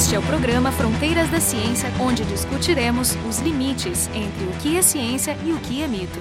[0.00, 4.80] Este é o programa Fronteiras da Ciência, onde discutiremos os limites entre o que é
[4.80, 6.18] ciência e o que é mito.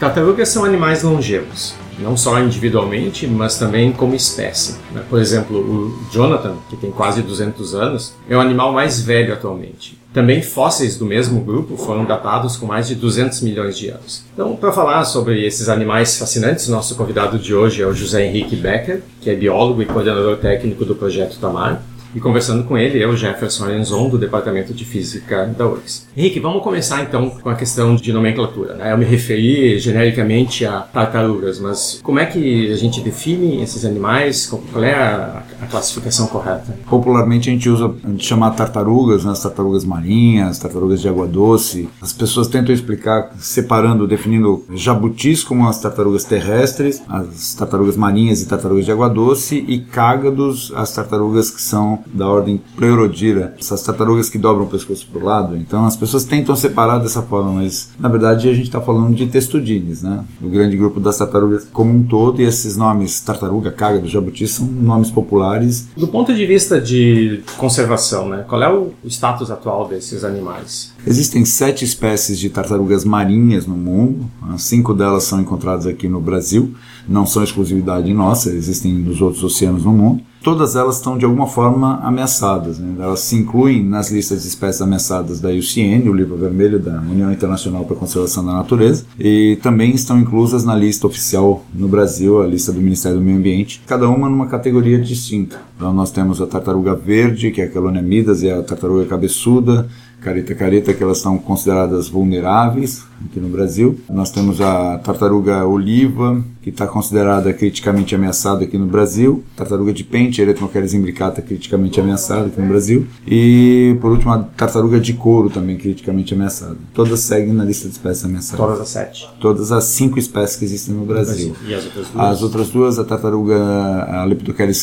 [0.00, 4.76] Tartarugas são animais longevos, não só individualmente, mas também como espécie.
[4.92, 5.04] né?
[5.10, 9.98] Por exemplo, o Jonathan, que tem quase 200 anos, é o animal mais velho atualmente.
[10.14, 14.24] Também fósseis do mesmo grupo foram datados com mais de 200 milhões de anos.
[14.32, 18.56] Então, para falar sobre esses animais fascinantes, nosso convidado de hoje é o José Henrique
[18.56, 21.82] Becker, que é biólogo e coordenador técnico do projeto Tamar.
[22.14, 26.08] E conversando com ele, eu, Jefferson Arenzon, do Departamento de Física da URGS.
[26.16, 28.74] Henrique, vamos começar então com a questão de nomenclatura.
[28.74, 28.92] Né?
[28.92, 34.46] Eu me referi genericamente a tartarugas, mas como é que a gente define esses animais?
[34.46, 36.74] Qual é a, a classificação correta?
[36.88, 39.32] Popularmente a gente usa, a gente chama tartarugas, né?
[39.32, 41.88] as tartarugas marinhas, tartarugas de água doce.
[42.00, 48.46] As pessoas tentam explicar separando, definindo jabutis como as tartarugas terrestres, as tartarugas marinhas e
[48.46, 54.28] tartarugas de água doce e cágados, as tartarugas que são da ordem Pleurodira, essas tartarugas
[54.28, 55.56] que dobram o pescoço para o lado.
[55.56, 59.26] Então as pessoas tentam separar dessa forma, mas na verdade a gente está falando de
[59.26, 60.24] testudines, né?
[60.42, 64.66] O grande grupo das tartarugas como um todo e esses nomes tartaruga, cágado, jabuti são
[64.66, 65.88] nomes populares.
[65.96, 68.44] Do ponto de vista de conservação, né?
[68.48, 70.92] qual é o status atual desses animais?
[71.06, 76.74] Existem sete espécies de tartarugas marinhas no mundo, cinco delas são encontradas aqui no Brasil,
[77.08, 80.22] não são exclusividade nossa, existem nos outros oceanos no mundo.
[80.42, 82.78] Todas elas estão de alguma forma ameaçadas.
[82.78, 83.02] Né?
[83.02, 87.32] Elas se incluem nas listas de espécies ameaçadas da IUCN, o livro vermelho da União
[87.32, 92.40] Internacional para a Conservação da Natureza, e também estão inclusas na lista oficial no Brasil,
[92.40, 95.60] a lista do Ministério do Meio Ambiente, cada uma numa categoria distinta.
[95.76, 99.88] Então nós temos a tartaruga verde, que é a Calonemidas, e a tartaruga cabeçuda,
[100.20, 103.98] careta careta, que elas são consideradas vulneráveis aqui no Brasil.
[104.08, 109.42] Nós temos a tartaruga oliva, que está considerada criticamente ameaçada aqui no Brasil.
[109.56, 113.06] Tartaruga de pente, Eretmocheres imbricata, criticamente ameaçada aqui no Brasil.
[113.26, 116.76] E, por último, a tartaruga de couro, também criticamente ameaçada.
[116.92, 118.66] Todas seguem na lista de espécies ameaçadas.
[118.66, 119.28] Todas as sete.
[119.40, 121.54] Todas as cinco espécies que existem no Brasil.
[121.66, 122.26] E as outras duas?
[122.26, 124.26] As outras duas, a tartaruga a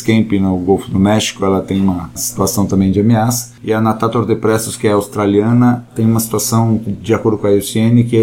[0.04, 3.54] kempi, no Golfo do México, ela tem uma situação também de ameaça.
[3.62, 8.04] E a Natator depressus, que é australiana, tem uma situação, de acordo com a IUCN,
[8.04, 8.16] que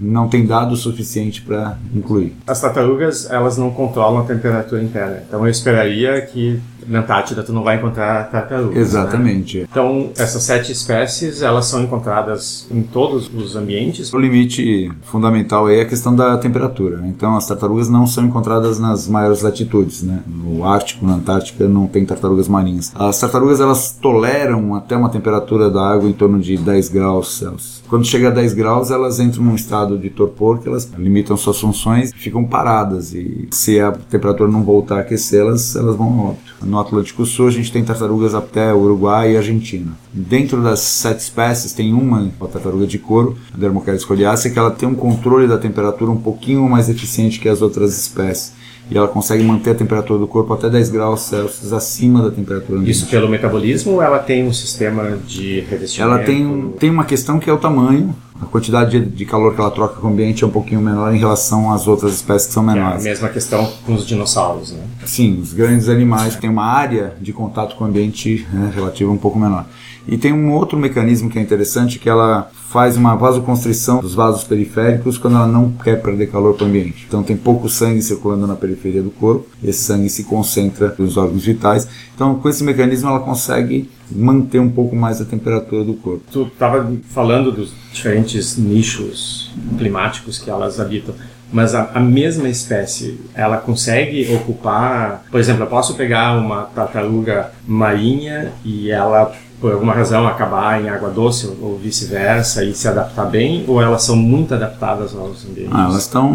[0.00, 2.34] não tem dado suficiente para incluir.
[2.46, 5.22] As tartarugas, elas não controlam a temperatura interna.
[5.26, 8.76] Então eu esperaria que na Antártida tu não vai encontrar tartarugas.
[8.76, 9.58] Exatamente.
[9.60, 9.66] Né?
[9.70, 14.12] Então essas sete espécies, elas são encontradas em todos os ambientes.
[14.12, 16.98] O limite fundamental é a questão da temperatura.
[16.98, 17.08] né?
[17.08, 20.20] Então as tartarugas não são encontradas nas maiores latitudes, né?
[20.26, 22.92] No Ártico, na Antártica não tem tartarugas marinhas.
[22.94, 27.82] As tartarugas elas toleram até uma temperatura da água em torno de 10 graus Celsius.
[27.88, 31.58] Quando chega a 10 graus, elas entram num estado de torpor que elas limitam suas
[31.60, 33.12] funções ficam paradas.
[33.12, 36.38] E se a temperatura não voltar a aquecê-las, elas vão ao.
[36.62, 39.92] No Atlântico Sul, a gente tem tartarugas até Uruguai e Argentina.
[40.12, 44.70] Dentro das sete espécies, tem uma, a tartaruga de couro, a Dermocheres coriacea, que ela
[44.70, 48.59] tem um controle da temperatura um pouquinho mais eficiente que as outras espécies.
[48.90, 52.78] E ela consegue manter a temperatura do corpo até 10 graus Celsius acima da temperatura
[52.80, 52.90] ambiente.
[52.96, 56.12] Isso pelo metabolismo ou ela tem um sistema de revestimento?
[56.12, 58.14] Ela tem, tem uma questão que é o tamanho.
[58.42, 61.14] A quantidade de, de calor que ela troca com o ambiente é um pouquinho menor
[61.14, 63.04] em relação às outras espécies que são É a menores.
[63.04, 64.80] mesma questão com os dinossauros, né?
[65.04, 69.18] Sim, os grandes animais têm uma área de contato com o ambiente né, relativa um
[69.18, 69.66] pouco menor.
[70.08, 74.44] E tem um outro mecanismo que é interessante, que ela faz uma vasoconstrição dos vasos
[74.44, 77.04] periféricos quando ela não quer perder calor para o ambiente.
[77.08, 81.44] Então tem pouco sangue circulando na periferia do corpo, esse sangue se concentra nos órgãos
[81.44, 81.88] vitais.
[82.14, 86.22] Então com esse mecanismo ela consegue manter um pouco mais a temperatura do corpo.
[86.30, 91.12] Tu estava falando dos diferentes nichos climáticos que elas habitam,
[91.52, 97.50] mas a, a mesma espécie, ela consegue ocupar, por exemplo, eu posso pegar uma tartaruga
[97.66, 103.26] marinha e ela por alguma razão acabar em água doce ou vice-versa e se adaptar
[103.26, 105.72] bem, ou elas são muito adaptadas aos ambientes?
[105.74, 106.34] Ah, elas estão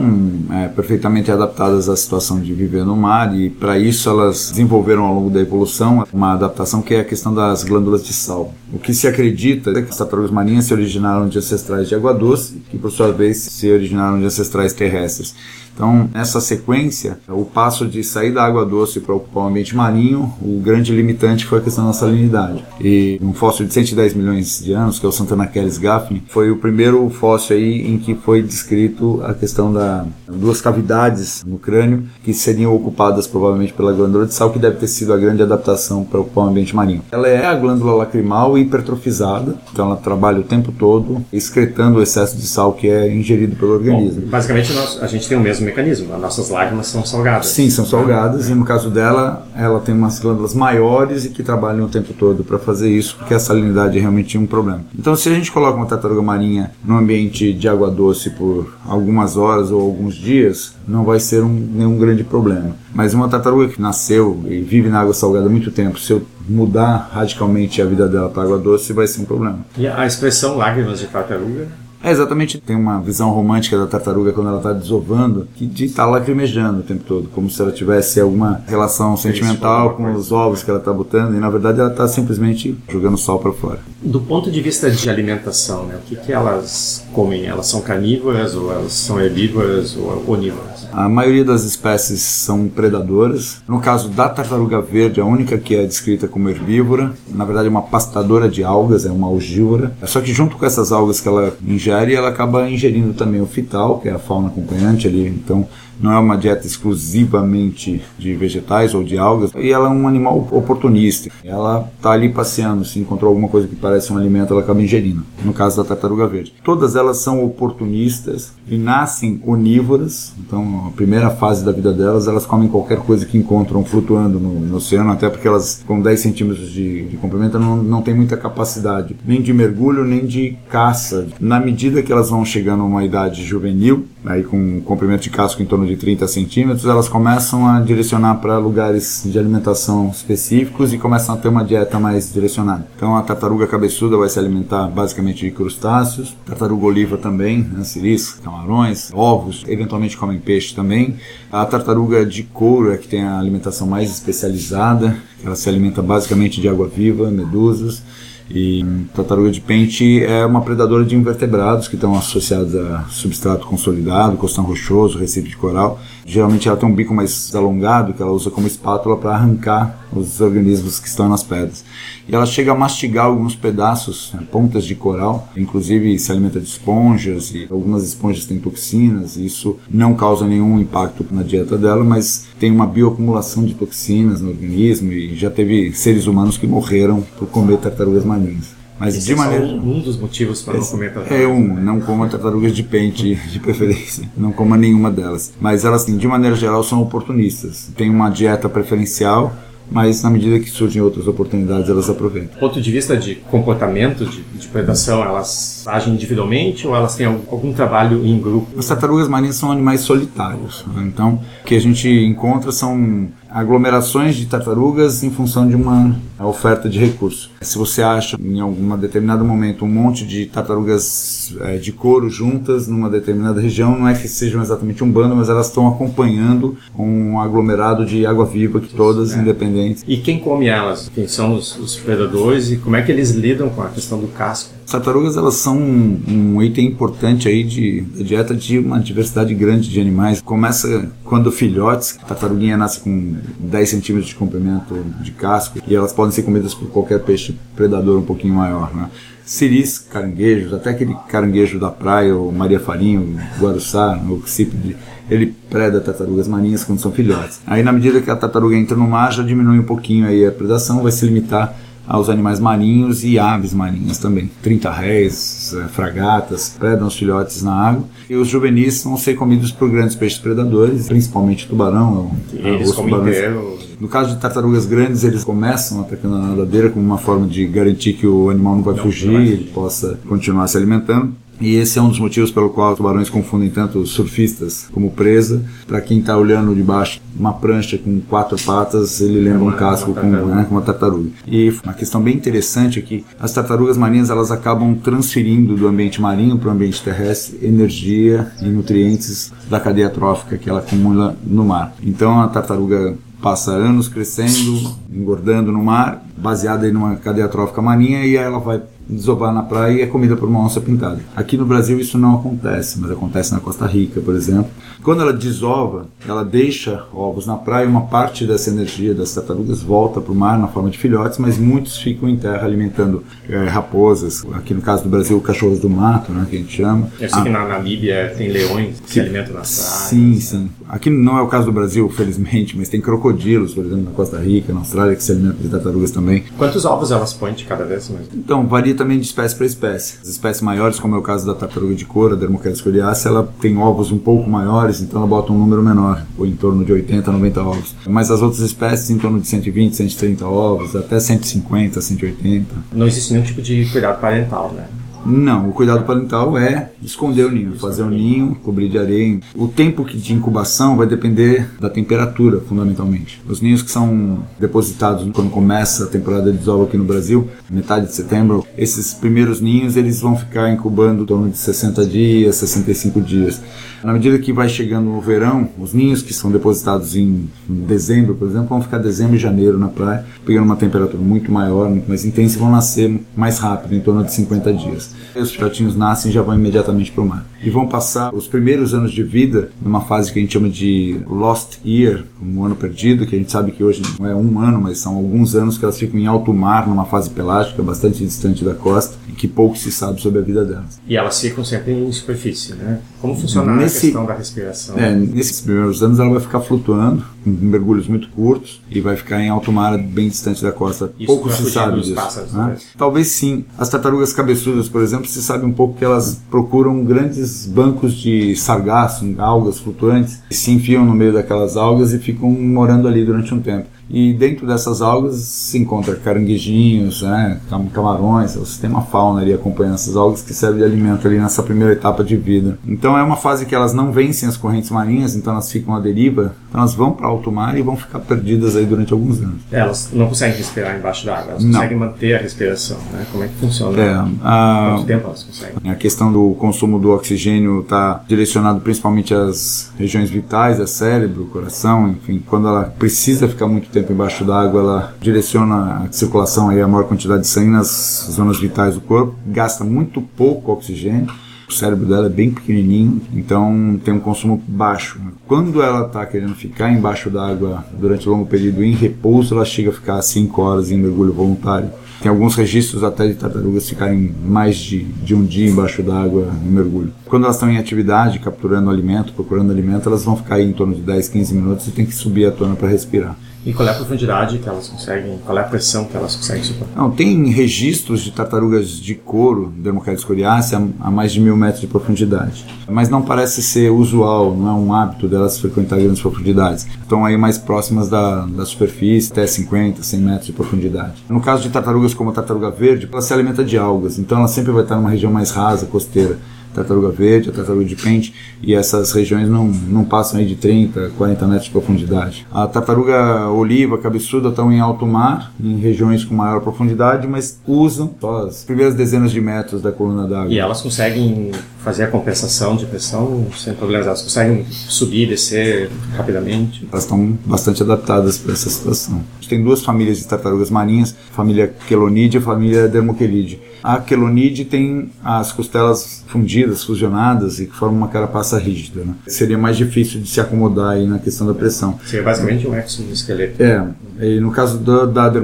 [0.51, 5.13] é, perfeitamente adaptadas à situação de viver no mar e para isso elas desenvolveram ao
[5.13, 8.53] longo da evolução uma adaptação que é a questão das glândulas de sal.
[8.75, 12.13] O que se acredita é que as tartarugas marinhas se originaram de ancestrais de água
[12.13, 15.33] doce, que por sua vez se originaram de ancestrais terrestres.
[15.75, 20.33] Então, nessa sequência, o passo de sair da água doce para ocupar o ambiente marinho,
[20.41, 22.63] o grande limitante foi a questão da salinidade.
[22.79, 26.49] E um fóssil de 110 milhões de anos, que é o Santana Keres Gaffney, foi
[26.49, 32.03] o primeiro fóssil aí em que foi descrito a questão da duas cavidades no crânio
[32.23, 36.05] que seriam ocupadas provavelmente pela glândula de sal, que deve ter sido a grande adaptação
[36.05, 37.01] para ocupar o ambiente marinho.
[37.11, 42.35] Ela é a glândula lacrimal hipertrofizada, então ela trabalha o tempo todo excretando o excesso
[42.37, 44.21] de sal que é ingerido pelo organismo.
[44.21, 46.13] Bom, basicamente nós, a gente tem o mesmo mecanismo.
[46.13, 47.47] As nossas lágrimas são salgadas.
[47.47, 51.85] Sim, são salgadas, e no caso dela, ela tem umas glândulas maiores e que trabalham
[51.85, 54.81] o tempo todo para fazer isso, porque a salinidade é realmente um problema.
[54.97, 59.37] Então, se a gente coloca uma tartaruga marinha num ambiente de água doce por algumas
[59.37, 62.75] horas ou alguns dias, não vai ser um, nenhum grande problema.
[62.93, 66.21] Mas uma tartaruga que nasceu e vive na água salgada há muito tempo, se eu
[66.47, 69.59] mudar radicalmente a vida dela para água doce, vai ser um problema.
[69.77, 71.67] E a expressão lágrimas de tartaruga
[72.05, 76.03] é exatamente, tem uma visão romântica da tartaruga quando ela está desovando, que de estar
[76.03, 80.61] tá lacrimejando o tempo todo, como se ela tivesse alguma relação sentimental com os ovos
[80.61, 83.79] que ela está botando, e na verdade ela está simplesmente jogando sol para fora.
[84.03, 87.47] Do ponto de vista de alimentação, né, o que, que elas comem?
[87.47, 90.85] Elas são carnívoras ou elas são herbívoras ou onívoras?
[90.93, 93.63] A maioria das espécies são predadoras.
[93.67, 97.69] No caso da tartaruga verde, a única que é descrita como herbívora, na verdade é
[97.71, 99.95] uma pastadora de algas, é uma algívora.
[100.05, 103.99] Só que junto com essas algas que ela ingere, ela acaba ingerindo também o fital,
[103.99, 105.27] que é a fauna acompanhante ali.
[105.27, 105.67] Então
[105.99, 110.47] não é uma dieta exclusivamente de vegetais ou de algas, e ela é um animal
[110.51, 111.29] oportunista.
[111.43, 115.23] Ela está ali passeando, se encontrou alguma coisa que parece um alimento, ela acaba ingerindo.
[115.43, 116.53] No caso da tartaruga verde.
[116.63, 122.45] Todas elas são oportunistas e nascem onívoras, então a primeira fase da vida delas, elas
[122.45, 126.69] comem qualquer coisa que encontram flutuando no, no oceano, até porque elas, com 10 centímetros
[126.71, 131.27] de, de comprimento, não, não têm muita capacidade nem de mergulho, nem de caça.
[131.39, 135.29] Na medida que elas vão chegando a uma idade juvenil, aí com um comprimento de
[135.29, 140.93] casco em torno de 30 centímetros, elas começam a direcionar para lugares de alimentação específicos
[140.93, 142.87] e começam a ter uma dieta mais direcionada.
[142.95, 148.33] Então a tartaruga cabeçuda vai se alimentar basicamente de crustáceos, tartaruga oliva também, né, ciris,
[148.43, 151.15] camarões, ovos, eventualmente comem peixe também.
[151.51, 156.59] A tartaruga de couro é que tem a alimentação mais especializada, ela se alimenta basicamente
[156.59, 158.01] de água viva, medusas.
[158.49, 164.37] E tartaruga de pente é uma predadora de invertebrados que estão associados a substrato consolidado,
[164.37, 165.99] costão rochoso, recife de coral.
[166.25, 170.41] Geralmente ela tem um bico mais alongado que ela usa como espátula para arrancar os
[170.41, 171.83] organismos que estão nas pedras.
[172.27, 176.67] E ela chega a mastigar alguns pedaços, né, pontas de coral, inclusive se alimenta de
[176.67, 179.37] esponjas e algumas esponjas têm toxinas.
[179.37, 184.41] E isso não causa nenhum impacto na dieta dela, mas tem uma bioacumulação de toxinas
[184.41, 188.75] no organismo e já teve seres humanos que morreram por comer tartarugas marinhas.
[188.97, 189.65] Mas Esse de é maneira.
[189.65, 191.41] um dos motivos para não comer tartarugas.
[191.41, 194.29] É um, não coma tartarugas de pente, de preferência.
[194.37, 195.51] Não coma nenhuma delas.
[195.59, 197.89] Mas elas, assim, de maneira geral, são oportunistas.
[197.95, 199.53] Tem uma dieta preferencial
[199.89, 202.53] mas na medida que surgem outras oportunidades, elas aproveitam.
[202.53, 207.25] Do ponto de vista de comportamento de, de predação, elas agem individualmente ou elas têm
[207.25, 208.67] algum, algum, trabalho em grupo?
[208.77, 211.03] As tartarugas marinhas são animais solitários, né?
[211.05, 216.89] então o que a gente encontra são aglomerações de tartarugas em função de uma oferta
[216.89, 217.49] de recursos.
[217.61, 222.85] Se você acha em algum determinado momento um monte de tartarugas é, de couro juntas
[222.85, 227.39] numa determinada região, não é que sejam exatamente um bando, mas elas estão acompanhando um
[227.39, 229.39] aglomerado de água viva que todas é.
[229.39, 230.03] independentes.
[230.05, 231.09] E quem come elas?
[231.15, 234.27] Quem são os, os predadores e como é que eles lidam com a questão do
[234.27, 234.73] casco?
[234.85, 239.51] As tartarugas elas são um, um item importante aí de, de dieta de uma diversidade
[239.55, 240.41] grande de animais.
[240.41, 246.13] Começa quando filhotes, a tartaruguinha nasce com 10 centímetros de comprimento de casco e elas
[246.13, 249.09] podem ser comidas por qualquer peixe predador um pouquinho maior, né?
[249.43, 254.95] Ciris, caranguejos, até aquele caranguejo da praia, o Maria Farinho, o Guaruçá, o Cípide,
[255.29, 257.59] ele preda tartarugas marinhas quando são filhotes.
[257.65, 260.51] Aí na medida que a tartaruga entra no mar, já diminui um pouquinho aí a
[260.51, 261.75] predação, vai se limitar
[262.07, 264.49] aos animais marinhos e aves marinhas também.
[264.61, 268.03] 30 réis, é, fragatas, predam os filhotes na água.
[268.29, 272.31] E os juvenis vão ser comidos por grandes peixes predadores, principalmente tubarão.
[272.53, 273.77] Eles comem inteiro.
[273.99, 278.13] No caso de tartarugas grandes, eles começam atacando a nadadeira como uma forma de garantir
[278.13, 281.33] que o animal não vai não, fugir, e ele possa continuar se alimentando.
[281.59, 285.63] E esse é um dos motivos pelo qual os tubarões confundem tanto surfistas como presa.
[285.87, 290.13] Para quem está olhando de baixo uma prancha com quatro patas, ele lembra um casco
[290.13, 291.29] com, né, uma tartaruga.
[291.45, 296.21] E uma questão bem interessante é que as tartarugas marinhas elas acabam transferindo do ambiente
[296.21, 301.65] marinho para o ambiente terrestre energia e nutrientes da cadeia trófica que ela acumula no
[301.65, 301.93] mar.
[302.01, 308.25] Então a tartaruga passa anos crescendo, engordando no mar, baseada em uma cadeia trófica marinha
[308.25, 311.19] e ela vai desovar na praia e é comida por uma onça pintada.
[311.35, 314.69] Aqui no Brasil isso não acontece, mas acontece na Costa Rica, por exemplo.
[315.03, 320.19] Quando ela desova, ela deixa ovos na praia, uma parte dessa energia das tartarugas volta
[320.19, 324.45] para o mar na forma de filhotes, mas muitos ficam em terra alimentando é, raposas,
[324.53, 327.07] aqui no caso do Brasil, cachorros do mato, né, que a gente chama.
[327.19, 329.65] Eu sei ah, que na Namíbia tem leões que, que se alimentam na praia.
[329.65, 330.69] Sim, sim.
[330.87, 334.37] Aqui não é o caso do Brasil, felizmente, mas tem crocodilos, por exemplo, na Costa
[334.37, 336.43] Rica, na Austrália, que se alimentam de tartarugas também.
[336.57, 338.27] Quantos ovos elas põem de cada vez mais?
[338.33, 340.19] Então, varia também de espécie para espécie.
[340.21, 343.53] As espécies maiores, como é o caso da tartaruga de couro, a Dermocheirus coriacea, ela
[343.59, 346.93] tem ovos um pouco maiores, então ela bota um número menor, ou em torno de
[346.93, 347.95] 80, 90 ovos.
[348.07, 352.75] Mas as outras espécies em torno de 120, 130 ovos, até 150, 180.
[352.93, 354.85] Não existe nenhum tipo de cuidado parental, né?
[355.25, 359.39] Não, o cuidado parental é esconder o ninho, fazer o ninho, cobrir de areia.
[359.55, 363.41] O tempo de incubação vai depender da temperatura, fundamentalmente.
[363.47, 368.05] Os ninhos que são depositados quando começa a temporada de desova aqui no Brasil, metade
[368.05, 373.19] de setembro, esses primeiros ninhos eles vão ficar incubando em torno de 60 dias, 65
[373.19, 373.61] dias.
[374.05, 378.47] Na medida que vai chegando o verão, os ninhos que são depositados em dezembro, por
[378.47, 382.23] exemplo, vão ficar dezembro e janeiro na praia, pegando uma temperatura muito maior, muito mais
[382.23, 385.15] intensa e vão nascer mais rápido, em torno de 50 dias.
[385.35, 387.47] Os filhotinhos nascem e já vão imediatamente para o mar.
[387.63, 391.19] E vão passar os primeiros anos de vida numa fase que a gente chama de
[391.27, 394.79] lost year, um ano perdido, que a gente sabe que hoje não é um ano,
[394.79, 398.63] mas são alguns anos que elas ficam em alto mar, numa fase pelágica, bastante distante
[398.63, 400.99] da costa, e que pouco se sabe sobre a vida delas.
[401.07, 402.99] E elas ficam sempre em superfície, né?
[403.19, 404.97] Como funciona Nesse, a questão da respiração?
[404.97, 409.41] É, nesses primeiros anos ela vai ficar flutuando, com mergulhos muito curtos, e vai ficar
[409.41, 411.11] em alto mar, bem distante da costa.
[411.19, 412.15] Isso pouco se sabe disso.
[412.15, 412.77] Pássaros, né?
[412.97, 413.65] Talvez sim.
[413.77, 418.55] As tartarugas cabeçudas, por exemplo, se sabe um pouco que elas procuram grandes bancos de
[418.55, 423.59] sargaço, algas flutuantes, se enfiam no meio daquelas algas e ficam morando ali durante um
[423.59, 423.94] tempo.
[424.09, 427.59] E dentro dessas algas se encontra caranguejinhos, né,
[427.93, 431.63] camarões, você tem uma fauna ali acompanhando essas algas que serve de alimento ali nessa
[431.63, 432.77] primeira etapa de vida.
[432.85, 435.99] Então é uma fase que elas não vencem as correntes marinhas, então elas ficam à
[435.99, 439.61] deriva, então elas vão para alto mar e vão ficar perdidas aí durante alguns anos.
[439.71, 441.73] É, elas não conseguem respirar embaixo d'água, elas não.
[441.73, 443.25] conseguem manter a respiração, né?
[443.31, 444.01] Como é que funciona?
[444.01, 444.93] É, a...
[444.95, 445.91] Quanto tempo elas conseguem?
[445.91, 452.09] A questão do consumo do oxigênio está direcionado principalmente às regiões vitais, ao cérebro, coração,
[452.09, 456.87] enfim, quando ela precisa ficar muito tempo embaixo d'água, ela direciona a circulação aí a
[456.87, 461.27] maior quantidade de sangue nas zonas vitais do corpo, gasta muito pouco oxigênio.
[461.67, 465.19] O cérebro dela é bem pequenininho, então tem um consumo baixo.
[465.47, 469.89] Quando ela está querendo ficar embaixo d'água durante um longo período em repouso, ela chega
[469.89, 471.89] a ficar 5 horas em mergulho voluntário.
[472.21, 476.69] Tem alguns registros até de tartarugas ficarem mais de, de um dia embaixo d'água em
[476.69, 477.11] mergulho.
[477.25, 481.01] Quando elas estão em atividade, capturando alimento, procurando alimento, elas vão ficar em torno de
[481.01, 483.35] 10, 15 minutos e tem que subir a tona para respirar.
[483.65, 486.63] E qual é a profundidade que elas conseguem, qual é a pressão que elas conseguem
[486.63, 487.01] suportar?
[487.01, 491.87] Não, tem registros de tartarugas de couro, Dermocheirus coriacea, a mais de mil metros de
[491.87, 492.63] profundidade.
[492.87, 496.85] Mas não parece ser usual, não é um hábito delas frequentar grandes profundidades.
[497.01, 501.23] Estão aí mais próximas da, da superfície, até 50, 100 metros de profundidade.
[501.27, 504.47] No caso de tartarugas como a tartaruga verde, ela se alimenta de algas, então ela
[504.47, 506.37] sempre vai estar numa região mais rasa, costeira
[506.75, 511.11] tartaruga verde, a tartaruga de pente, e essas regiões não, não passam aí de 30,
[511.17, 512.45] 40 metros de profundidade.
[512.51, 518.13] A tartaruga oliva, cabeçuda, estão em alto mar, em regiões com maior profundidade, mas usam
[518.19, 520.51] só as primeiras dezenas de metros da coluna d'água.
[520.51, 521.51] E elas conseguem
[521.83, 526.87] fazer a compensação de pressão sem problemas, elas conseguem subir e descer rapidamente?
[526.91, 529.17] Elas estão bastante adaptadas para essa situação.
[529.17, 533.61] A gente tem duas famílias de tartarugas marinhas, família Quelonidia e família Dermoquelide.
[533.85, 539.05] A Quelonide tem as costelas fundidas, fusionadas e que formam uma carapaça rígida.
[539.05, 539.13] Né?
[539.27, 541.99] Seria mais difícil de se acomodar aí na questão da pressão.
[542.03, 543.61] Seria basicamente um exoesqueleto.
[543.61, 543.87] É.
[544.19, 545.35] E no caso da, da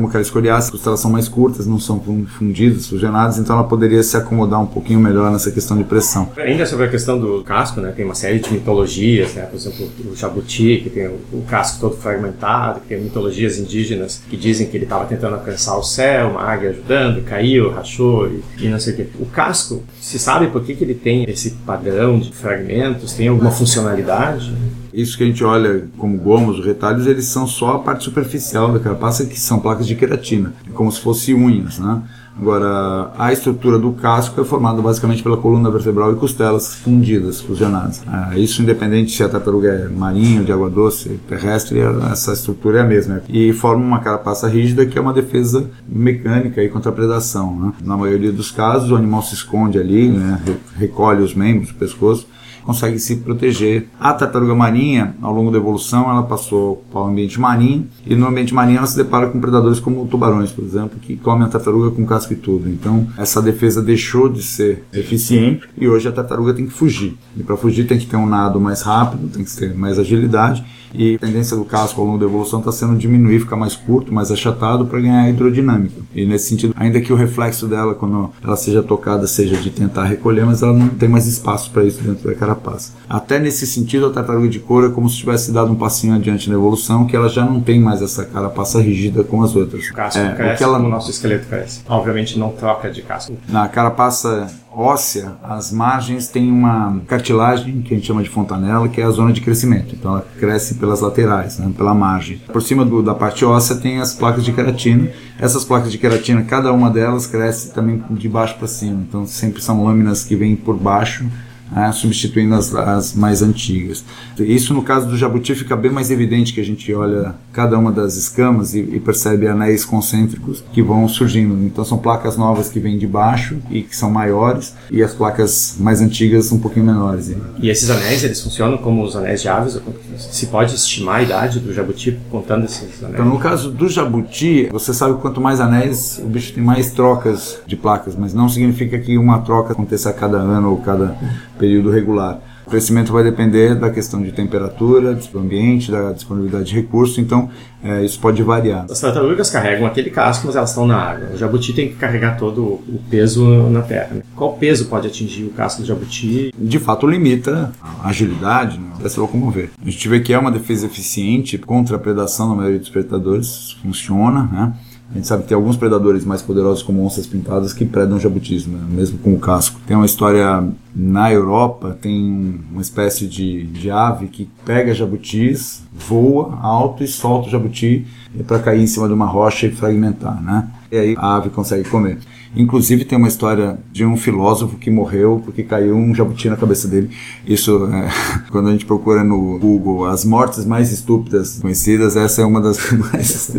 [0.55, 2.01] as costelas são mais curtas, não são
[2.37, 6.29] fundidas, fusionadas, então ela poderia se acomodar um pouquinho melhor nessa questão de pressão.
[6.37, 9.89] Ainda sobre a questão do casco, né, tem uma série de mitologias, né, por exemplo,
[10.11, 14.77] o jabuti, que tem o casco todo fragmentado, que tem mitologias indígenas que dizem que
[14.77, 18.93] ele estava tentando alcançar o céu, uma águia ajudando, caiu, rachou e, e não sei
[18.93, 19.07] o quê.
[19.19, 23.13] O casco, se sabe por que, que ele tem esse padrão de fragmentos?
[23.13, 24.53] Tem alguma funcionalidade?
[24.93, 28.79] Isso que a gente olha como gomos, retalhos, eles são só a parte superficial da
[28.79, 32.01] carapaça, que são placas de queratina, como se fossem unhas, né?
[32.39, 38.01] Agora, a estrutura do casco é formada basicamente pela coluna vertebral e costelas fundidas, fusionadas.
[38.07, 41.79] Ah, isso independente se a tartaruga é marinha, de água doce, terrestre,
[42.11, 43.21] essa estrutura é a mesma.
[43.27, 47.59] E forma uma carapaça rígida que é uma defesa mecânica aí contra a predação.
[47.59, 47.73] Né?
[47.83, 50.41] Na maioria dos casos, o animal se esconde ali, né?
[50.77, 52.27] recolhe os membros do pescoço
[52.63, 53.87] consegue se proteger.
[53.99, 58.27] A tartaruga marinha, ao longo da evolução, ela passou para o ambiente marinho e no
[58.27, 61.91] ambiente marinho ela se depara com predadores como tubarões, por exemplo, que comem a tartaruga
[61.91, 62.69] com casca e tudo.
[62.69, 67.17] Então, essa defesa deixou de ser eficiente e hoje a tartaruga tem que fugir.
[67.35, 70.63] E para fugir tem que ter um nado mais rápido, tem que ter mais agilidade
[70.93, 74.13] e a tendência do casco ao longo da evolução está sendo diminuir, ficar mais curto,
[74.13, 76.01] mais achatado para ganhar hidrodinâmica.
[76.13, 80.05] E nesse sentido, ainda que o reflexo dela, quando ela seja tocada, seja de tentar
[80.05, 82.93] recolher, mas ela não tem mais espaço para isso dentro da carapaça.
[83.09, 86.49] Até nesse sentido, a tartaruga de couro é como se tivesse dado um passinho adiante
[86.49, 89.89] na evolução, que ela já não tem mais essa carapaça rígida como as outras.
[89.89, 90.77] O casco é, cresce o que ela...
[90.77, 91.81] como o nosso esqueleto cresce.
[91.87, 93.33] Obviamente não troca de casco.
[93.47, 99.01] Na carapaça óssea, as margens têm uma cartilagem que a gente chama de fontanela, que
[99.01, 99.95] é a zona de crescimento.
[99.95, 102.41] Então ela cresce pelas laterais, né, pela margem.
[102.51, 105.09] Por cima do, da parte óssea tem as placas de queratina.
[105.39, 109.03] Essas placas de queratina, cada uma delas cresce também de baixo para cima.
[109.07, 111.25] Então sempre são lâminas que vêm por baixo
[111.71, 114.03] né, substituindo as, as, mais antigas.
[114.37, 117.91] Isso no caso do jabuti fica bem mais evidente que a gente olha cada uma
[117.91, 121.65] das escamas e, e, percebe anéis concêntricos que vão surgindo.
[121.65, 125.75] Então são placas novas que vêm de baixo e que são maiores e as placas
[125.79, 127.33] mais antigas um pouquinho menores.
[127.59, 129.79] E esses anéis eles funcionam como os anéis de aves?
[130.17, 133.13] Se pode estimar a idade do jabuti contando esses anéis?
[133.13, 136.91] Então no caso do jabuti, você sabe que quanto mais anéis o bicho tem mais
[136.91, 141.17] trocas de placas, mas não significa que uma troca aconteça a cada ano ou cada
[141.61, 142.41] período regular.
[142.65, 147.49] O crescimento vai depender da questão de temperatura, do ambiente, da disponibilidade de recursos, então
[147.83, 148.85] é, isso pode variar.
[148.89, 151.29] As tartarugas carregam aquele casco, mas elas estão na água.
[151.33, 154.15] O jabuti tem que carregar todo o peso na terra.
[154.15, 154.21] Né?
[154.35, 156.53] Qual peso pode atingir o casco do jabuti?
[156.57, 159.69] De fato, limita a agilidade né, para se locomover.
[159.81, 163.77] A gente vê que é uma defesa eficiente contra a predação na maioria dos predadores,
[163.81, 164.73] funciona, né?
[165.11, 168.65] A gente sabe que tem alguns predadores mais poderosos, como onças pintadas, que predam jabutis,
[168.65, 168.79] né?
[168.89, 169.79] mesmo com o casco.
[169.85, 170.63] Tem uma história
[170.95, 177.49] na Europa, tem uma espécie de, de ave que pega jabutis, voa alto e solta
[177.49, 178.05] o jabuti
[178.47, 180.69] para cair em cima de uma rocha e fragmentar, né?
[180.89, 182.19] E aí a ave consegue comer.
[182.55, 186.87] Inclusive tem uma história de um filósofo que morreu porque caiu um jabuti na cabeça
[186.87, 187.09] dele.
[187.45, 188.09] Isso, é,
[188.51, 192.79] quando a gente procura no Google as mortes mais estúpidas conhecidas, essa é uma das
[192.91, 193.55] mais.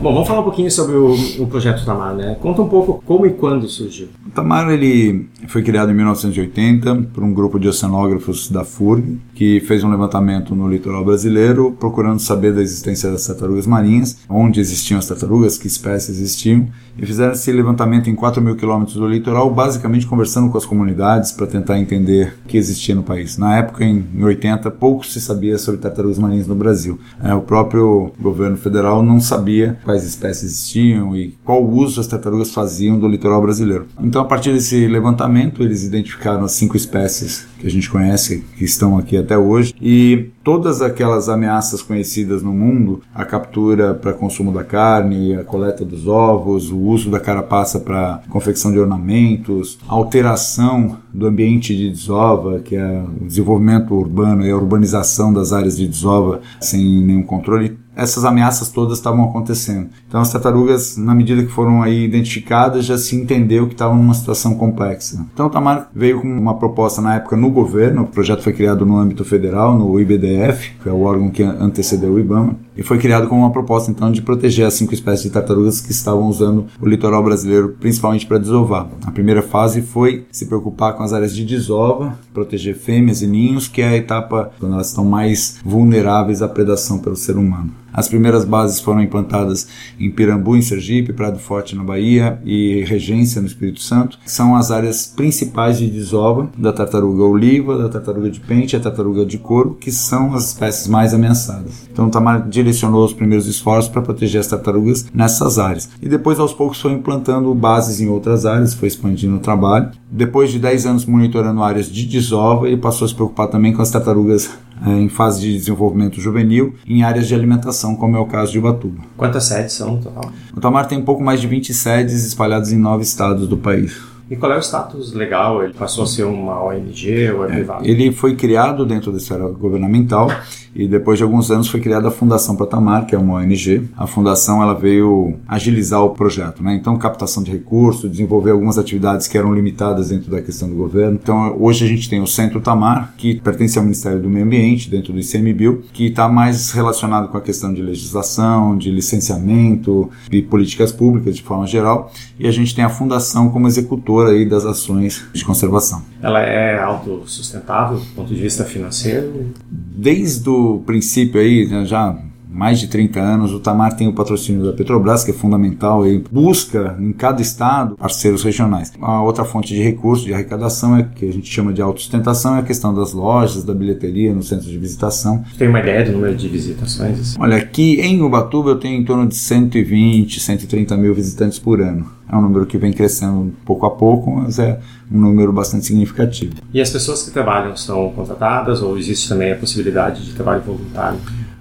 [0.00, 2.36] Bom, vamos falar um pouquinho sobre o, o projeto Tamar, né?
[2.40, 4.08] Conta um pouco como e quando surgiu.
[4.26, 9.60] O Tamar ele foi criado em 1980 por um grupo de oceanógrafos da FURG que
[9.60, 14.98] fez um levantamento no litoral brasileiro procurando saber da existência das tartarugas marinhas, onde existiam
[14.98, 19.50] as tartarugas, que espécies existiam, e fizeram esse levantamento em 4 mil quilômetros do litoral,
[19.50, 23.36] basicamente conversando com as comunidades para tentar entender o que existia no país.
[23.36, 26.98] Na época, em 80, pouco se sabia sobre tartarugas marinhas no Brasil.
[27.22, 32.52] É, o próprio governo federal não sabia quais espécies existiam e qual uso as tartarugas
[32.52, 33.86] faziam do litoral brasileiro.
[34.00, 38.64] Então, a partir desse levantamento, eles identificaram as cinco espécies que a gente conhece, que
[38.64, 44.52] estão aqui até hoje, e todas aquelas ameaças conhecidas no mundo, a captura para consumo
[44.52, 50.98] da carne, a coleta dos ovos, o uso da carapaça para confecção de ornamentos, alteração
[51.12, 55.86] do ambiente de desova, que é o desenvolvimento urbano e a urbanização das áreas de
[55.86, 59.88] desova sem nenhum controle, essas ameaças todas estavam acontecendo.
[60.08, 64.14] Então as tartarugas, na medida que foram aí identificadas, já se entendeu que estavam numa
[64.14, 65.24] situação complexa.
[65.32, 68.86] Então o Tamar veio com uma proposta na época no governo, o projeto foi criado
[68.86, 72.98] no âmbito federal, no IBDF, que é o órgão que antecedeu o IBAMA, e foi
[72.98, 76.66] criado com uma proposta então de proteger as cinco espécies de tartarugas que estavam usando
[76.80, 78.88] o litoral brasileiro principalmente para desovar.
[79.04, 83.66] A primeira fase foi se preocupar com as áreas de desova, proteger fêmeas e ninhos,
[83.66, 87.72] que é a etapa quando elas estão mais vulneráveis à predação pelo ser humano.
[87.92, 93.40] As primeiras bases foram implantadas em Pirambu, em Sergipe, Prado Forte, na Bahia e Regência,
[93.40, 94.18] no Espírito Santo.
[94.24, 98.80] São as áreas principais de desova da tartaruga oliva, da tartaruga de pente e a
[98.80, 101.88] tartaruga de couro, que são as espécies mais ameaçadas.
[101.92, 105.88] Então, o Tamar direcionou os primeiros esforços para proteger as tartarugas nessas áreas.
[106.00, 109.90] E depois, aos poucos, foi implantando bases em outras áreas, foi expandindo o trabalho.
[110.10, 113.82] Depois de 10 anos monitorando áreas de desova, ele passou a se preocupar também com
[113.82, 114.50] as tartarugas
[114.86, 118.58] é, em fase de desenvolvimento juvenil em áreas de alimentação, como é o caso de
[118.58, 119.02] Ubatuba.
[119.16, 120.30] Quantas sedes são no total?
[120.56, 124.10] O Tamar tem um pouco mais de 20 sedes espalhadas em nove estados do país.
[124.30, 125.64] E qual é o status legal?
[125.64, 127.84] Ele passou a ser uma ONG ou é, é privado?
[127.84, 130.28] Ele foi criado dentro da esfera governamental
[130.74, 133.88] e depois de alguns anos foi criada a Fundação Protamar, que é uma ONG.
[133.96, 136.74] A fundação ela veio agilizar o projeto, né?
[136.74, 141.18] Então captação de recursos, desenvolver algumas atividades que eram limitadas dentro da questão do governo.
[141.20, 144.90] Então hoje a gente tem o Centro Tamar, que pertence ao Ministério do Meio Ambiente,
[144.90, 150.40] dentro do ICMBio, que está mais relacionado com a questão de legislação, de licenciamento e
[150.42, 152.12] políticas públicas de forma geral.
[152.38, 156.02] E a gente tem a fundação como executora aí das ações de conservação.
[156.22, 159.46] Ela é autossustentável do ponto de vista financeiro?
[159.70, 162.16] Desde o princípio aí, né, já
[162.52, 163.52] mais de 30 anos.
[163.52, 167.96] O Tamar tem o patrocínio da Petrobras, que é fundamental e busca em cada estado
[167.96, 168.92] parceiros regionais.
[169.00, 172.60] A outra fonte de recurso, de arrecadação, é que a gente chama de autossustentação, é
[172.60, 175.44] a questão das lojas, da bilheteria no centro de visitação.
[175.56, 177.20] Tem uma ideia do número de visitações?
[177.20, 177.36] Assim?
[177.40, 182.06] Olha, aqui em Ubatuba eu tenho em torno de 120, 130 mil visitantes por ano.
[182.30, 184.78] É um número que vem crescendo pouco a pouco, mas é
[185.10, 186.54] um número bastante significativo.
[186.72, 191.18] E as pessoas que trabalham são contratadas ou existe também a possibilidade de trabalho voluntário?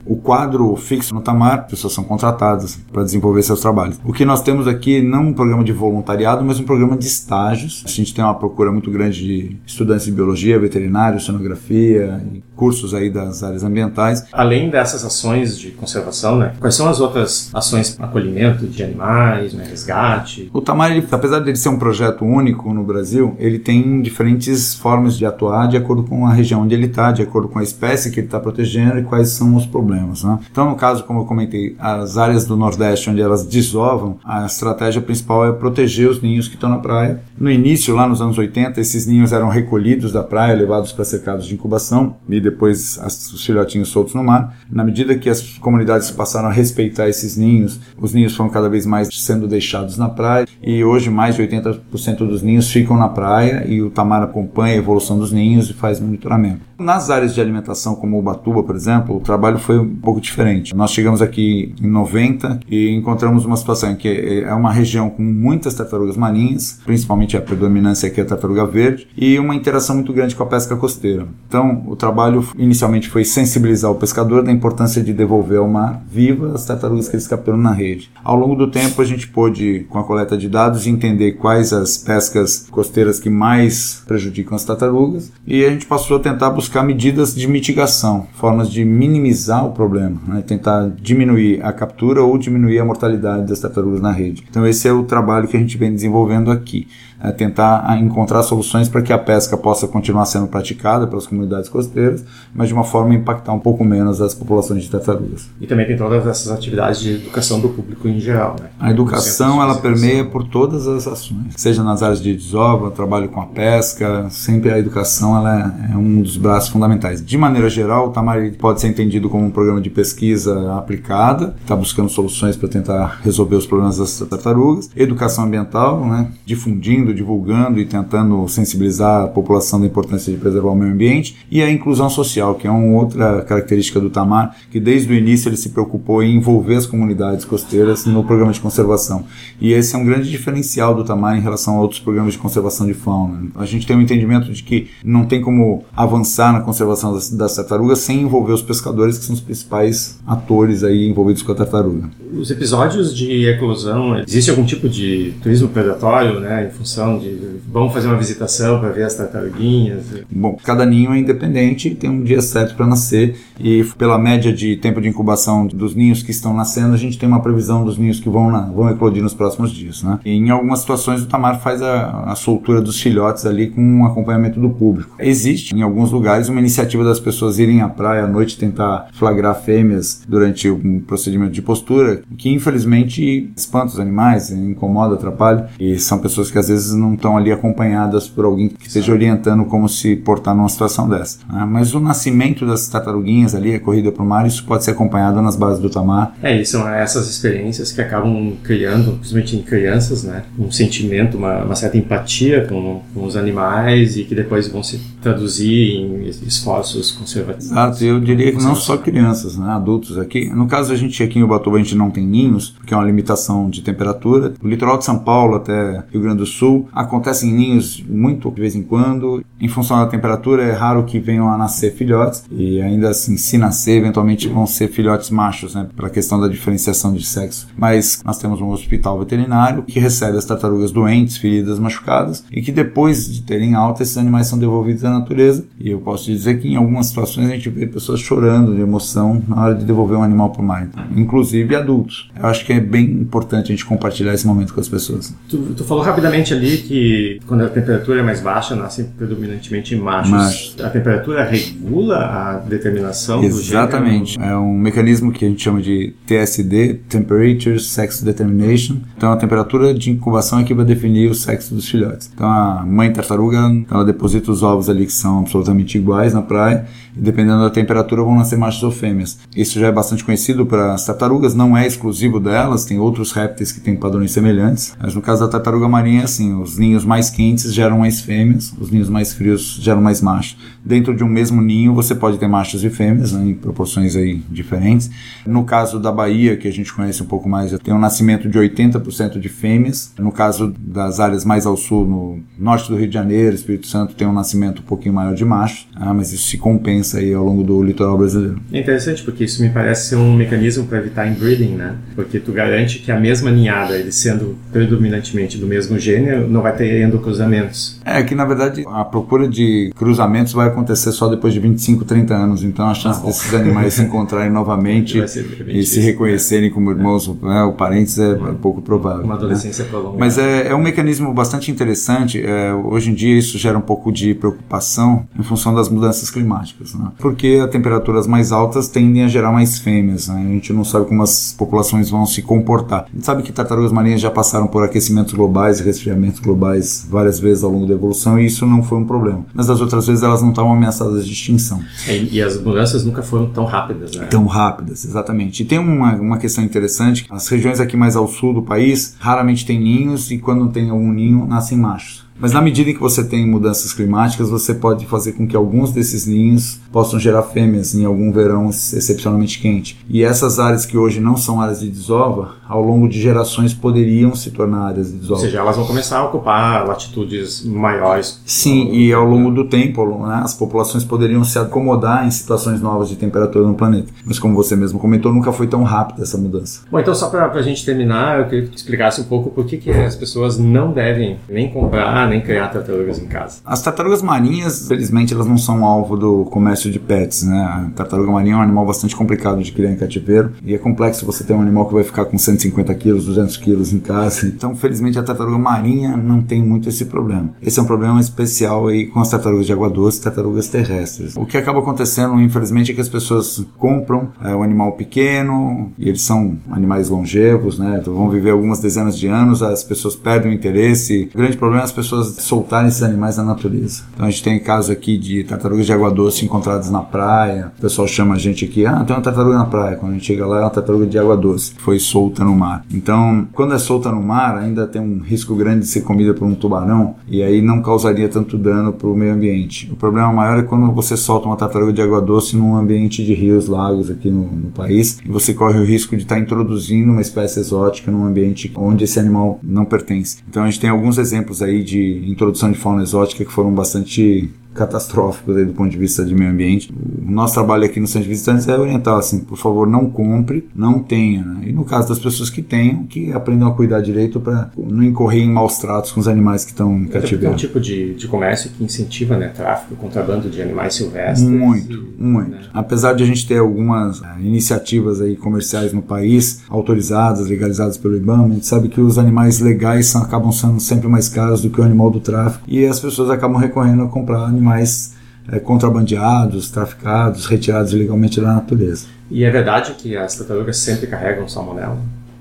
[0.09, 3.99] O quadro fixo no Tamar, pessoas são contratadas para desenvolver seus trabalhos.
[4.03, 7.83] O que nós temos aqui não um programa de voluntariado, mas um programa de estágios.
[7.85, 12.95] A gente tem uma procura muito grande de estudantes de biologia, veterinário, sonografia e cursos
[12.95, 14.25] aí das áreas ambientais.
[14.33, 19.65] Além dessas ações de conservação, né, quais são as outras ações acolhimento de animais, né,
[19.69, 20.49] resgate?
[20.51, 24.73] O Tamar, ele, apesar de ele ser um projeto único no Brasil, ele tem diferentes
[24.73, 27.63] formas de atuar de acordo com a região onde ele está, de acordo com a
[27.63, 30.23] espécie que ele está protegendo e quais são os problemas problemas.
[30.23, 30.39] Né?
[30.51, 35.01] Então, no caso, como eu comentei, as áreas do Nordeste onde elas desovam, a estratégia
[35.01, 37.21] principal é proteger os ninhos que estão na praia.
[37.38, 41.45] No início, lá nos anos 80, esses ninhos eram recolhidos da praia, levados para cercados
[41.45, 44.57] de incubação e depois os filhotinhos soltos no mar.
[44.69, 48.85] Na medida que as comunidades passaram a respeitar esses ninhos, os ninhos foram cada vez
[48.85, 53.65] mais sendo deixados na praia e hoje mais de 80% dos ninhos ficam na praia
[53.67, 56.62] e o Tamar acompanha a evolução dos ninhos e faz monitoramento.
[56.77, 60.75] Nas áreas de alimentação, como o Batuba, por exemplo, o trabalho foi um pouco diferente.
[60.75, 65.73] Nós chegamos aqui em 90 e encontramos uma situação que é uma região com muitas
[65.73, 70.36] tartarugas marinhas, principalmente a predominância aqui é a tartaruga verde, e uma interação muito grande
[70.36, 71.28] com a pesca costeira.
[71.47, 76.54] Então, o trabalho inicialmente foi sensibilizar o pescador da importância de devolver ao mar viva
[76.54, 78.12] as tartarugas que eles capturam na rede.
[78.23, 81.97] Ao longo do tempo, a gente pôde, com a coleta de dados, entender quais as
[81.97, 87.36] pescas costeiras que mais prejudicam as tartarugas, e a gente passou a tentar buscar medidas
[87.36, 90.43] de mitigação, formas de minimizar o problema, né?
[90.45, 94.43] tentar diminuir a captura ou diminuir a mortalidade das tartarugas na rede.
[94.49, 96.88] Então esse é o trabalho que a gente vem desenvolvendo aqui
[97.21, 102.23] é tentar encontrar soluções para que a pesca possa continuar sendo praticada pelas comunidades costeiras,
[102.53, 105.49] mas de uma forma a impactar um pouco menos as populações de tartarugas.
[105.60, 108.55] E também tem todas essas atividades de educação do público em geral.
[108.60, 108.69] Né?
[108.79, 113.41] A educação ela permeia por todas as ações, seja nas áreas de desova, trabalho com
[113.41, 117.23] a pesca, sempre a educação ela é, é um dos braços fundamentais.
[117.23, 121.75] De maneira geral, o Tamari pode ser entendido como um programa de pesquisa aplicada, está
[121.75, 127.85] buscando soluções para tentar resolver os problemas das tartarugas, educação ambiental, né, difundindo divulgando e
[127.85, 132.55] tentando sensibilizar a população da importância de preservar o meio ambiente, e a inclusão social,
[132.55, 136.35] que é uma outra característica do Tamar, que desde o início ele se preocupou em
[136.35, 139.25] envolver as comunidades costeiras no programa de conservação.
[139.59, 142.85] E esse é um grande diferencial do Tamar em relação a outros programas de conservação
[142.87, 143.47] de fauna.
[143.55, 147.55] A gente tem um entendimento de que não tem como avançar na conservação das, das
[147.55, 152.09] tartarugas sem envolver os pescadores, que são os principais atores aí envolvidos com a tartaruga.
[152.33, 157.93] Os episódios de eclosão, existe algum tipo de turismo predatório, né, em função de vamos
[157.93, 160.03] fazer uma visitação para ver as tartaruguinhas?
[160.29, 164.75] Bom, cada ninho é independente, tem um dia certo para nascer e pela média de
[164.77, 168.19] tempo de incubação dos ninhos que estão nascendo, a gente tem uma previsão dos ninhos
[168.19, 170.01] que vão, na, vão eclodir nos próximos dias.
[170.03, 170.19] Né?
[170.25, 174.05] E em algumas situações o Tamar faz a, a soltura dos filhotes ali com um
[174.05, 175.15] acompanhamento do público.
[175.19, 179.55] Existe em alguns lugares uma iniciativa das pessoas irem à praia à noite tentar flagrar
[179.55, 186.19] fêmeas durante um procedimento de postura, que infelizmente espanta os animais, incomoda, atrapalha, e são
[186.19, 189.88] pessoas que às vezes vezes não estão ali acompanhadas por alguém que esteja orientando como
[189.88, 191.39] se portar numa situação dessa.
[191.49, 191.65] Né?
[191.65, 195.41] Mas o nascimento das tartaruguinhas ali, a corrida para o mar, isso pode ser acompanhado
[195.41, 196.36] nas bases do Tamar.
[196.41, 201.63] É, e são essas experiências que acabam criando, principalmente em crianças, né, um sentimento, uma,
[201.63, 207.12] uma certa empatia com, com, os animais e que depois vão se traduzir em esforços
[207.12, 207.71] conservativos.
[207.71, 210.49] Exato, eu diria que não só crianças, né, adultos aqui.
[210.49, 213.06] No caso, a gente aqui em Ubatuba, a gente não tem ninhos, porque é uma
[213.06, 214.54] limitação de temperatura.
[214.62, 218.75] O litoral de São Paulo até Rio Grande do Sul acontecem ninhos muito de vez
[218.75, 219.43] em quando.
[219.59, 223.57] Em função da temperatura, é raro que venham a nascer filhotes, e ainda assim, se
[223.57, 227.67] nascer, eventualmente vão ser filhotes machos, né, para a questão da diferenciação de sexo.
[227.77, 232.71] Mas nós temos um hospital veterinário que recebe as tartarugas doentes, feridas, machucadas, e que
[232.71, 235.65] depois de terem alta, esses animais são devolvidos à natureza.
[235.79, 239.41] E eu posso dizer que em algumas situações a gente vê pessoas chorando de emoção
[239.47, 242.29] na hora de devolver um animal para o mar, inclusive adultos.
[242.39, 245.33] Eu acho que é bem importante a gente compartilhar esse momento com as pessoas.
[245.47, 250.75] Tu, tu falou rapidamente ali que quando a temperatura é mais baixa, nascem predominantemente machos.
[250.82, 254.38] A temperatura regula a determinação Exatamente.
[254.38, 254.51] do gênero?
[254.51, 258.97] É um mecanismo que a gente chama de TSD, Temperature Sex Determination.
[259.17, 262.29] Então a temperatura de incubação é que vai definir o sexo dos filhotes.
[262.34, 266.86] Então a mãe tartaruga, ela deposita os ovos ali que são absolutamente iguais na praia
[267.15, 269.39] dependendo da temperatura vão nascer machos ou fêmeas.
[269.55, 273.71] Isso já é bastante conhecido para as tartarugas, não é exclusivo delas, tem outros répteis
[273.71, 277.29] que têm padrões semelhantes, mas no caso da tartaruga marinha é assim, os ninhos mais
[277.29, 280.57] quentes geram mais fêmeas, os ninhos mais frios geram mais machos.
[280.83, 284.41] Dentro de um mesmo ninho você pode ter machos e fêmeas, né, em proporções aí
[284.49, 285.09] diferentes.
[285.45, 288.57] No caso da Bahia, que a gente conhece um pouco mais, tem um nascimento de
[288.57, 290.13] 80% de fêmeas.
[290.17, 294.15] No caso das áreas mais ao sul, no norte do Rio de Janeiro, Espírito Santo,
[294.15, 297.43] tem um nascimento um pouquinho maior de machos, ah, mas isso se compensa aí ao
[297.43, 298.59] longo do litoral brasileiro.
[298.71, 301.95] É interessante porque isso me parece ser um mecanismo para evitar inbreeding, né?
[302.15, 306.75] Porque tu garante que a mesma ninhada, ele sendo predominantemente do mesmo gênero, não vai
[306.75, 307.99] ter endocruzamentos.
[308.05, 312.33] É que na verdade a procura de cruzamentos vai acontecer só depois de 25, 30
[312.33, 315.21] anos, então a chance ah, desses animais se encontrarem novamente
[315.67, 319.23] e se reconhecerem como irmãos né, ou parentes é pouco provável.
[319.23, 319.89] Uma adolescência né?
[319.89, 320.17] prolongada.
[320.19, 322.41] Mas é, é, um mecanismo bastante interessante.
[322.43, 326.88] É, hoje em dia isso gera um pouco de preocupação em função das mudanças climáticas,
[326.95, 327.12] né?
[327.17, 330.28] porque as temperaturas mais altas tendem a gerar mais fêmeas.
[330.28, 330.45] Né?
[330.47, 333.06] A gente não sabe como as populações vão se comportar.
[333.08, 337.39] A gente sabe que tartarugas marinhas já passaram por aquecimentos globais e resfriamentos globais várias
[337.39, 339.45] vezes ao longo da evolução e isso não foi um problema.
[339.54, 341.82] Mas das outras vezes elas não estavam ameaçadas de extinção.
[342.08, 344.25] E, e as mudanças nunca foram tão rápidas, né?
[344.25, 345.63] Tão rápidas, exatamente.
[345.63, 349.65] E tem uma, uma questão interessante: as regiões aqui mais ao sul do país raramente
[349.65, 352.28] têm ninhos e quando tem algum ninho nascem machos.
[352.39, 355.91] Mas na medida em que você tem mudanças climáticas, você pode fazer com que alguns
[355.91, 359.99] desses ninhos possam gerar fêmeas em algum verão excepcionalmente quente.
[360.10, 364.36] E essas áreas que hoje não são áreas de desova, ao longo de gerações poderiam
[364.36, 365.41] se tornar áreas de desova.
[365.41, 368.39] Ou seja, elas vão começar a ocupar latitudes maiores.
[368.45, 373.10] Sim, e ao longo do tempo, né, as populações poderiam se acomodar em situações novas
[373.10, 374.13] de temperatura no planeta.
[374.23, 376.82] Mas como você mesmo comentou, nunca foi tão rápida essa mudança.
[376.91, 379.65] Bom, então só para a gente terminar, eu queria que tu explicasse um pouco por
[379.65, 383.62] que, que as pessoas não devem nem comprar nem criar tartarugas em casa.
[383.65, 387.60] As tartarugas marinhas, felizmente, elas não são alvo do comércio de pets, né?
[387.62, 391.25] A tartaruga marinha é um animal bastante complicado de criar em cativeiro e é complexo
[391.25, 394.47] você ter um animal que vai ficar com 150 quilos, 200 quilos em casa.
[394.47, 397.51] Então, felizmente, a tartaruga marinha não tem muito esse problema.
[397.61, 401.35] Esse é um problema especial aí com as tartarugas de água doce, tartarugas terrestres.
[401.35, 406.09] O que acaba acontecendo, infelizmente, é que as pessoas compram é, um animal pequeno e
[406.09, 407.99] eles são animais longevos, né?
[408.01, 411.29] Então, vão viver algumas dezenas de anos, as pessoas perdem o interesse.
[411.33, 414.03] O grande problema é as pessoas soltarem esses animais na natureza.
[414.13, 417.71] Então a gente tem casos aqui de tartarugas de água doce encontradas na praia.
[417.77, 419.95] O pessoal chama a gente aqui, ah, tem uma tartaruga na praia.
[419.95, 422.83] Quando a gente chega lá é uma tartaruga de água doce, foi solta no mar.
[422.91, 426.45] Então, quando é solta no mar, ainda tem um risco grande de ser comida por
[426.45, 429.89] um tubarão e aí não causaria tanto dano para o meio ambiente.
[429.91, 433.33] O problema maior é quando você solta uma tartaruga de água doce num ambiente de
[433.33, 437.12] rios, lagos aqui no, no país e você corre o risco de estar tá introduzindo
[437.12, 440.38] uma espécie exótica num ambiente onde esse animal não pertence.
[440.49, 444.49] Então a gente tem alguns exemplos aí de introdução de fauna exótica que foram bastante
[444.73, 446.93] catastróficos aí do ponto de vista de meio ambiente.
[446.93, 450.67] O nosso trabalho aqui no Centro de Visitantes é orientar assim, por favor, não compre,
[450.75, 451.43] não tenha.
[451.43, 451.67] Né?
[451.67, 455.43] E no caso das pessoas que tenham, que aprendam a cuidar direito para não incorrer
[455.43, 457.47] em maus tratos com os animais que estão em cativeiro.
[457.47, 461.49] É um tipo de, de comércio que incentiva né, tráfico, contrabando de animais silvestres.
[461.49, 462.51] Muito, e, muito.
[462.51, 462.62] Né?
[462.73, 468.15] Apesar de a gente ter algumas é, iniciativas aí comerciais no país, autorizadas, legalizadas pelo
[468.15, 471.69] IBAMA, a gente sabe que os animais legais são, acabam sendo sempre mais caros do
[471.69, 475.15] que o animal do tráfico e as pessoas acabam recorrendo a comprar animais
[475.51, 479.07] é, contrabandeados, traficados, retirados ilegalmente da natureza.
[479.31, 481.97] E é verdade que as tartarugas sempre carregam salmonela?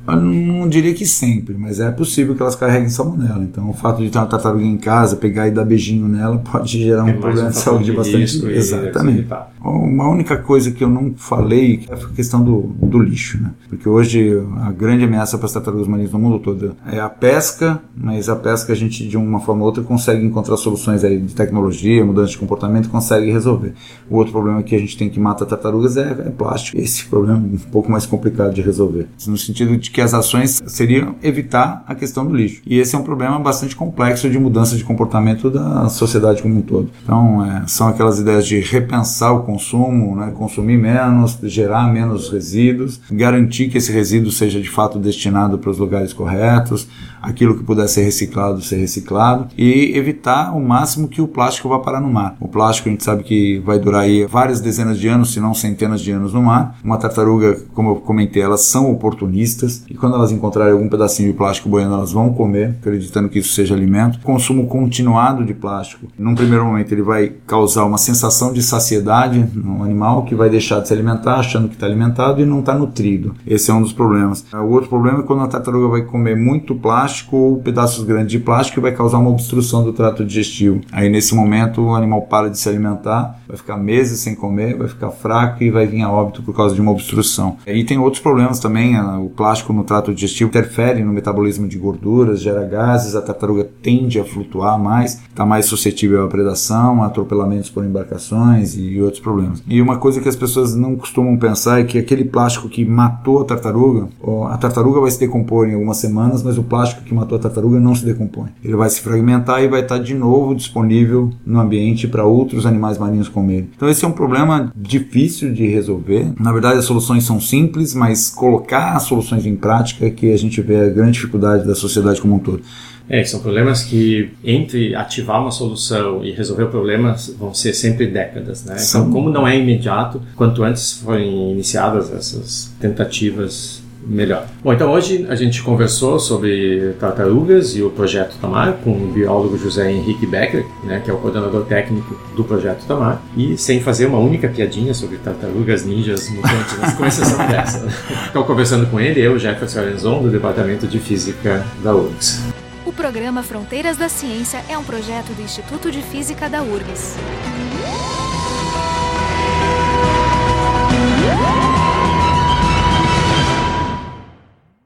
[0.08, 3.42] Eu não diria que sempre, mas é possível que elas carreguem salmonela.
[3.42, 6.82] Então, o fato de ter uma tartaruga em casa, pegar e dar beijinho nela, pode
[6.82, 8.46] gerar um é problema um de saúde de bastante.
[8.46, 9.26] Exatamente.
[9.60, 13.50] Uma única coisa que eu não falei é a questão do, do lixo, né?
[13.68, 17.80] Porque hoje a grande ameaça para as tartarugas marinhas no mundo todo é a pesca,
[17.94, 21.34] mas a pesca a gente de uma forma ou outra consegue encontrar soluções aí de
[21.34, 23.74] tecnologia, mudança de comportamento, consegue resolver.
[24.08, 26.78] O outro problema que a gente tem que matar tartarugas é, é plástico.
[26.78, 29.08] Esse problema é um pouco mais complicado de resolver.
[29.26, 32.62] No sentido de que as ações seriam evitar a questão do lixo.
[32.66, 36.62] E esse é um problema bastante complexo de mudança de comportamento da sociedade como um
[36.62, 36.90] todo.
[37.02, 43.00] Então, é, são aquelas ideias de repensar o consumo, né, consumir menos, gerar menos resíduos,
[43.10, 46.88] garantir que esse resíduo seja de fato destinado para os lugares corretos,
[47.22, 51.78] aquilo que puder ser reciclado, ser reciclado, e evitar o máximo que o plástico vá
[51.78, 52.36] parar no mar.
[52.40, 55.54] O plástico a gente sabe que vai durar aí várias dezenas de anos, se não
[55.54, 56.78] centenas de anos no mar.
[56.82, 61.36] Uma tartaruga, como eu comentei, elas são oportunistas, e quando elas encontrarem algum pedacinho de
[61.36, 64.20] plástico boiando, elas vão comer, acreditando que isso seja alimento.
[64.20, 69.82] Consumo continuado de plástico, num primeiro momento, ele vai causar uma sensação de saciedade no
[69.82, 73.34] animal que vai deixar de se alimentar achando que está alimentado e não está nutrido.
[73.46, 74.44] Esse é um dos problemas.
[74.52, 78.38] O outro problema é quando a tartaruga vai comer muito plástico ou pedaços grandes de
[78.38, 80.80] plástico e vai causar uma obstrução do trato digestivo.
[80.92, 84.88] Aí nesse momento o animal para de se alimentar, vai ficar meses sem comer, vai
[84.88, 87.56] ficar fraco e vai vir a óbito por causa de uma obstrução.
[87.66, 92.40] E tem outros problemas também, o plástico no trato digestivo interfere no metabolismo de gorduras,
[92.40, 97.70] gera gases, a tartaruga tende a flutuar mais, está mais suscetível à predação, a atropelamentos
[97.70, 99.62] por embarcações e outros problemas.
[99.66, 103.40] E uma coisa que as pessoas não costumam pensar é que aquele plástico que matou
[103.40, 104.08] a tartaruga,
[104.50, 107.80] a tartaruga vai se decompor em algumas semanas, mas o plástico que matou a tartaruga
[107.80, 108.48] não se decompõe.
[108.62, 112.98] Ele vai se fragmentar e vai estar de novo disponível no ambiente para outros animais
[112.98, 113.70] marinhos comerem.
[113.76, 116.32] Então esse é um problema difícil de resolver.
[116.38, 120.36] Na verdade as soluções são simples, mas colocar as soluções em prática é que a
[120.36, 122.62] gente vê a grande dificuldade da sociedade como um todo.
[123.08, 128.06] É, são problemas que entre ativar uma solução e resolver o problema vão ser sempre
[128.06, 128.76] décadas, né?
[128.86, 134.46] Então, como não é imediato, quanto antes forem iniciadas essas tentativas melhor.
[134.62, 139.58] Bom, então hoje a gente conversou sobre tartarugas e o projeto Tamar com o biólogo
[139.58, 144.06] José Henrique Becker, né, que é o coordenador técnico do projeto Tamar, e sem fazer
[144.06, 147.86] uma única piadinha sobre tartarugas ninjas mutantes, com exceção dessa.
[148.30, 152.42] Então, conversando com ele, eu, Jefferson Arenzon, do Departamento de Física da URGS.
[152.86, 157.16] O programa Fronteiras da Ciência é um projeto do Instituto de Física da URGS.